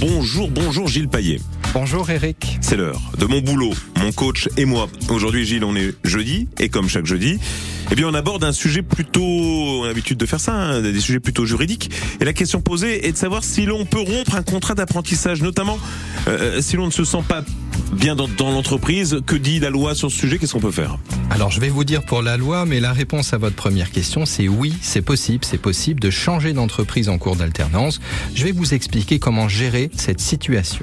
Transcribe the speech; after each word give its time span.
Bonjour, 0.00 0.50
bonjour 0.50 0.88
Gilles 0.88 1.10
Paillet. 1.10 1.40
Bonjour 1.74 2.08
Eric. 2.08 2.56
C'est 2.62 2.78
l'heure 2.78 3.02
de 3.18 3.26
mon 3.26 3.42
boulot, 3.42 3.72
mon 3.98 4.12
coach 4.12 4.48
et 4.56 4.64
moi. 4.64 4.88
Aujourd'hui 5.10 5.44
Gilles, 5.44 5.62
on 5.62 5.76
est 5.76 5.94
jeudi 6.04 6.48
et 6.58 6.70
comme 6.70 6.88
chaque 6.88 7.04
jeudi, 7.04 7.38
eh 7.90 7.94
bien 7.94 8.08
on 8.08 8.14
aborde 8.14 8.42
un 8.44 8.52
sujet 8.52 8.80
plutôt, 8.80 9.20
on 9.20 9.84
a 9.84 9.88
l'habitude 9.88 10.16
de 10.16 10.24
faire 10.24 10.40
ça, 10.40 10.54
hein, 10.54 10.80
des 10.80 10.98
sujets 11.00 11.20
plutôt 11.20 11.44
juridiques. 11.44 11.90
Et 12.18 12.24
la 12.24 12.32
question 12.32 12.62
posée 12.62 13.06
est 13.06 13.12
de 13.12 13.16
savoir 13.18 13.44
si 13.44 13.66
l'on 13.66 13.84
peut 13.84 14.00
rompre 14.00 14.36
un 14.36 14.42
contrat 14.42 14.74
d'apprentissage, 14.74 15.42
notamment 15.42 15.78
euh, 16.28 16.62
si 16.62 16.76
l'on 16.76 16.86
ne 16.86 16.92
se 16.92 17.04
sent 17.04 17.22
pas 17.28 17.44
bien 17.92 18.16
dans, 18.16 18.28
l'entreprise. 18.50 19.20
Que 19.26 19.36
dit 19.36 19.60
la 19.60 19.70
loi 19.70 19.94
sur 19.94 20.10
ce 20.10 20.16
sujet? 20.18 20.38
Qu'est-ce 20.38 20.52
qu'on 20.52 20.60
peut 20.60 20.70
faire? 20.70 20.98
Alors 21.30 21.50
je 21.50 21.60
vais 21.60 21.68
vous 21.68 21.84
dire 21.84 22.02
pour 22.02 22.22
la 22.22 22.36
loi, 22.36 22.66
mais 22.66 22.80
la 22.80 22.92
réponse 22.92 23.32
à 23.32 23.38
votre 23.38 23.56
première 23.56 23.90
question, 23.90 24.26
c'est 24.26 24.48
oui, 24.48 24.74
c'est 24.82 25.02
possible, 25.02 25.44
c'est 25.44 25.58
possible 25.58 26.00
de 26.00 26.10
changer 26.10 26.52
d'entreprise 26.52 27.08
en 27.08 27.18
cours 27.18 27.36
d'alternance. 27.36 28.00
Je 28.34 28.44
vais 28.44 28.52
vous 28.52 28.74
expliquer 28.74 29.18
comment 29.18 29.48
gérer 29.48 29.90
cette 29.94 30.20
situation. 30.20 30.80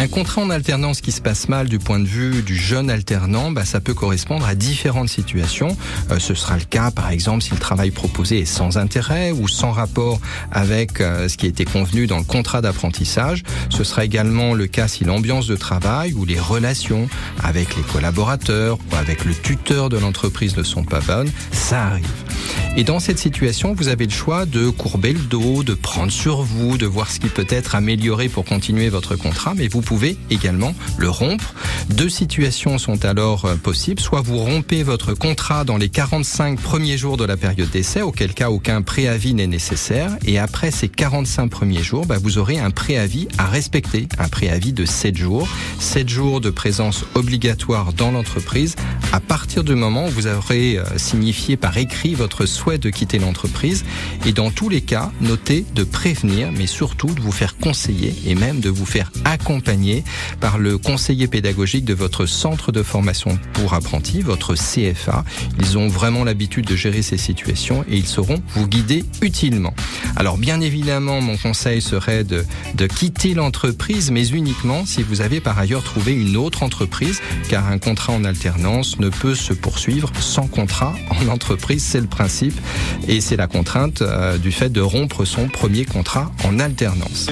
Un 0.00 0.06
contrat 0.06 0.42
en 0.42 0.50
alternance 0.50 1.00
qui 1.00 1.10
se 1.10 1.20
passe 1.20 1.48
mal 1.48 1.68
du 1.68 1.80
point 1.80 1.98
de 1.98 2.06
vue 2.06 2.42
du 2.42 2.54
jeune 2.54 2.88
alternant, 2.88 3.50
bah, 3.50 3.64
ça 3.64 3.80
peut 3.80 3.94
correspondre 3.94 4.46
à 4.46 4.54
différentes 4.54 5.08
situations. 5.08 5.76
Euh, 6.12 6.20
ce 6.20 6.34
sera 6.34 6.56
le 6.56 6.64
cas, 6.64 6.92
par 6.92 7.10
exemple, 7.10 7.42
si 7.42 7.50
le 7.50 7.58
travail 7.58 7.90
proposé 7.90 8.38
est 8.38 8.44
sans 8.44 8.78
intérêt 8.78 9.32
ou 9.32 9.48
sans 9.48 9.72
rapport 9.72 10.20
avec 10.52 11.00
euh, 11.00 11.28
ce 11.28 11.36
qui 11.36 11.46
a 11.46 11.48
été 11.48 11.64
convenu 11.64 12.06
dans 12.06 12.18
le 12.18 12.24
contrat 12.24 12.60
d'apprentissage. 12.60 13.42
Ce 13.70 13.82
sera 13.82 14.04
également 14.04 14.54
le 14.54 14.68
cas 14.68 14.86
si 14.86 15.02
l'ambiance 15.02 15.48
de 15.48 15.56
travail 15.56 16.12
ou 16.12 16.24
les 16.24 16.38
relations 16.38 17.08
avec 17.42 17.74
les 17.74 17.82
collaborateurs 17.82 18.78
ou 18.92 18.96
avec 18.96 19.24
le 19.24 19.34
tuteur 19.34 19.88
de 19.88 19.98
l'entreprise 19.98 20.56
ne 20.56 20.62
sont 20.62 20.84
pas 20.84 21.00
bonnes. 21.00 21.30
Ça 21.50 21.86
arrive. 21.86 22.27
Et 22.76 22.84
dans 22.84 23.00
cette 23.00 23.18
situation, 23.18 23.74
vous 23.74 23.88
avez 23.88 24.04
le 24.06 24.12
choix 24.12 24.46
de 24.46 24.70
courber 24.70 25.12
le 25.12 25.18
dos, 25.18 25.62
de 25.64 25.74
prendre 25.74 26.12
sur 26.12 26.42
vous, 26.42 26.78
de 26.78 26.86
voir 26.86 27.10
ce 27.10 27.18
qui 27.18 27.28
peut 27.28 27.46
être 27.48 27.74
amélioré 27.74 28.28
pour 28.28 28.44
continuer 28.44 28.88
votre 28.88 29.16
contrat, 29.16 29.54
mais 29.56 29.66
vous 29.66 29.80
pouvez 29.80 30.16
également 30.30 30.74
le 30.96 31.08
rompre. 31.08 31.54
Deux 31.90 32.10
situations 32.10 32.76
sont 32.76 33.04
alors 33.06 33.46
euh, 33.46 33.56
possibles. 33.56 34.00
Soit 34.00 34.20
vous 34.20 34.38
rompez 34.38 34.82
votre 34.82 35.14
contrat 35.14 35.64
dans 35.64 35.78
les 35.78 35.88
45 35.88 36.60
premiers 36.60 36.98
jours 36.98 37.16
de 37.16 37.24
la 37.24 37.36
période 37.36 37.70
d'essai, 37.70 38.02
auquel 38.02 38.34
cas 38.34 38.50
aucun 38.50 38.82
préavis 38.82 39.32
n'est 39.32 39.46
nécessaire. 39.46 40.10
Et 40.26 40.38
après 40.38 40.70
ces 40.70 40.88
45 40.88 41.48
premiers 41.48 41.82
jours, 41.82 42.04
bah, 42.04 42.16
vous 42.22 42.36
aurez 42.36 42.58
un 42.58 42.70
préavis 42.70 43.26
à 43.38 43.46
respecter, 43.46 44.06
un 44.18 44.28
préavis 44.28 44.74
de 44.74 44.84
7 44.84 45.16
jours. 45.16 45.48
7 45.80 46.08
jours 46.08 46.40
de 46.40 46.50
présence 46.50 47.04
obligatoire 47.14 47.94
dans 47.94 48.10
l'entreprise 48.10 48.76
à 49.12 49.20
partir 49.20 49.64
du 49.64 49.74
moment 49.74 50.06
où 50.06 50.10
vous 50.10 50.26
aurez 50.26 50.78
euh, 50.78 50.84
signifié 50.98 51.56
par 51.56 51.78
écrit 51.78 52.14
votre 52.14 52.44
souhait 52.44 52.78
de 52.78 52.90
quitter 52.90 53.18
l'entreprise 53.18 53.84
et 54.26 54.32
dans 54.32 54.50
tous 54.50 54.68
les 54.68 54.82
cas, 54.82 55.10
notez 55.22 55.64
de 55.74 55.84
prévenir, 55.84 56.52
mais 56.52 56.66
surtout 56.66 57.08
de 57.14 57.20
vous 57.20 57.32
faire 57.32 57.56
conseiller 57.56 58.14
et 58.26 58.34
même 58.34 58.60
de 58.60 58.68
vous 58.68 58.84
faire 58.84 59.10
accompagner 59.24 60.04
par 60.40 60.58
le 60.58 60.76
conseiller 60.76 61.26
pédagogique 61.26 61.77
de 61.84 61.94
votre 61.94 62.26
centre 62.26 62.72
de 62.72 62.82
formation 62.82 63.38
pour 63.52 63.74
apprentis, 63.74 64.20
votre 64.20 64.54
CFA. 64.54 65.24
Ils 65.60 65.78
ont 65.78 65.88
vraiment 65.88 66.24
l'habitude 66.24 66.66
de 66.66 66.76
gérer 66.76 67.02
ces 67.02 67.16
situations 67.16 67.84
et 67.88 67.96
ils 67.96 68.06
sauront 68.06 68.42
vous 68.54 68.66
guider 68.66 69.04
utilement. 69.22 69.74
Alors 70.16 70.38
bien 70.38 70.60
évidemment, 70.60 71.20
mon 71.20 71.36
conseil 71.36 71.80
serait 71.80 72.24
de, 72.24 72.44
de 72.74 72.86
quitter 72.86 73.34
l'entreprise, 73.34 74.10
mais 74.10 74.28
uniquement 74.28 74.84
si 74.86 75.02
vous 75.02 75.20
avez 75.20 75.40
par 75.40 75.58
ailleurs 75.58 75.82
trouvé 75.82 76.12
une 76.12 76.36
autre 76.36 76.62
entreprise, 76.62 77.20
car 77.48 77.66
un 77.66 77.78
contrat 77.78 78.12
en 78.12 78.24
alternance 78.24 78.98
ne 78.98 79.08
peut 79.08 79.34
se 79.34 79.52
poursuivre 79.52 80.10
sans 80.20 80.46
contrat 80.46 80.94
en 81.10 81.28
entreprise, 81.28 81.84
c'est 81.84 82.00
le 82.00 82.06
principe. 82.06 82.58
Et 83.06 83.20
c'est 83.20 83.36
la 83.36 83.46
contrainte 83.46 84.02
euh, 84.02 84.38
du 84.38 84.52
fait 84.52 84.70
de 84.70 84.80
rompre 84.80 85.24
son 85.24 85.48
premier 85.48 85.84
contrat 85.84 86.30
en 86.44 86.58
alternance. 86.58 87.28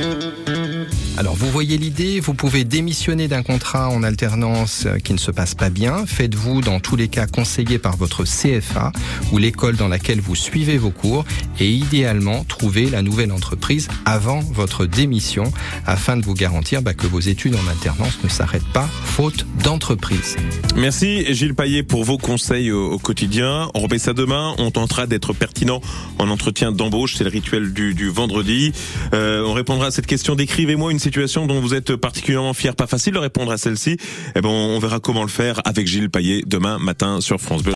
Alors 1.19 1.35
vous 1.35 1.51
voyez 1.51 1.79
l'idée, 1.79 2.21
vous 2.21 2.35
pouvez 2.35 2.65
démissionner 2.65 3.27
d'un 3.27 3.43
contrat 3.43 3.89
en 3.89 4.03
alternance 4.03 4.85
euh, 4.85 4.99
qui 4.99 5.15
ne 5.15 5.19
se 5.19 5.31
passe 5.31 5.55
pas 5.55 5.71
bien. 5.71 6.05
Faites-vous 6.05 6.61
dans 6.61 6.79
tous 6.79 6.95
les 6.95 7.09
cas 7.09 7.27
conseiller 7.27 7.79
par 7.79 7.97
votre 7.97 8.25
CFA 8.25 8.93
ou 9.33 9.39
l'école 9.39 9.77
dans 9.77 9.89
laquelle 9.89 10.21
vous 10.21 10.37
suivez 10.37 10.77
vos 10.77 10.91
cours 10.91 11.25
et 11.59 11.71
idéalement 11.71 12.45
trouver 12.45 12.91
la 12.91 13.01
nouvelle 13.01 13.33
entreprise 13.33 13.89
avant 14.05 14.41
votre 14.41 14.85
démission 14.85 15.45
afin 15.87 16.19
de 16.19 16.25
vous 16.25 16.35
garantir 16.35 16.83
bah, 16.83 16.93
que 16.93 17.07
vos 17.07 17.21
études 17.21 17.55
en 17.55 17.67
alternance 17.71 18.19
ne 18.23 18.29
s'arrêtent 18.29 18.73
pas 18.75 18.89
faute 19.05 19.47
d'entreprise. 19.65 20.37
Merci 20.77 21.33
Gilles 21.35 21.55
Paillet 21.55 21.83
pour 21.83 22.05
vos 22.05 22.19
conseils 22.19 22.71
au, 22.71 22.99
quotidien. 22.99 23.71
On 23.73 23.81
remet 23.81 23.99
ça 23.99 24.13
demain. 24.13 24.55
On 24.59 24.71
tentera 24.71 25.07
d'être 25.07 25.33
pertinent 25.33 25.81
en 26.19 26.29
entretien 26.29 26.73
d'embauche. 26.73 27.15
C'est 27.17 27.25
le 27.25 27.31
rituel 27.31 27.73
du, 27.73 27.95
du 27.95 28.11
vendredi. 28.11 28.73
Euh, 29.15 29.43
on 29.47 29.55
répondra 29.55 29.87
à 29.87 29.91
cette 29.91 30.07
question. 30.07 30.35
Décrivez-moi 30.35 30.93
une 30.93 30.99
situation 31.07 31.47
dont 31.47 31.61
vous 31.61 31.73
êtes 31.73 31.95
particulièrement 31.95 32.53
fier. 32.53 32.75
Pas 32.75 32.89
facile 32.89 33.15
de 33.15 33.19
répondre 33.19 33.53
à 33.53 33.59
celle-ci. 33.59 33.97
Eh 34.35 34.41
ben, 34.41 34.49
on 34.49 34.79
verra 34.81 34.99
comment 34.99 35.23
le 35.23 35.29
faire 35.29 35.61
avec 35.65 35.87
Gilles 35.87 36.11
Paillet 36.11 36.43
demain 36.45 36.79
matin 36.79 37.21
sur 37.21 37.41
France. 37.41 37.63